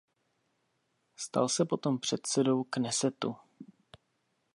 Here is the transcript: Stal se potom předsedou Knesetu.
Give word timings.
Stal 1.15 1.49
se 1.49 1.65
potom 1.65 1.99
předsedou 1.99 2.63
Knesetu. 2.63 3.35